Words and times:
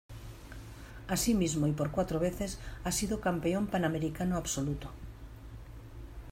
Asimismo 1.07 1.67
y 1.67 1.73
por 1.73 1.91
cuatro 1.91 2.19
veces 2.19 2.57
ha 2.83 2.91
sido 2.91 3.21
Campeón 3.21 3.67
Panamericano 3.67 4.35
Absoluto. 4.35 4.89